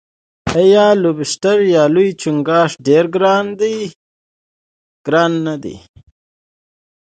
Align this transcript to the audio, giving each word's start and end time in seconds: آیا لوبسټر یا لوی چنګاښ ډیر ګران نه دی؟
آیا 0.59 0.87
لوبسټر 1.01 1.57
یا 1.75 1.83
لوی 1.93 2.09
چنګاښ 2.21 2.71
ډیر 2.87 3.05
ګران 5.13 5.31
نه 5.45 5.55
دی؟ 5.63 5.75